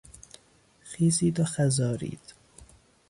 خیزید 0.81 1.39
و 1.39 1.43
خز 1.43 1.79
آرید... 1.79 2.33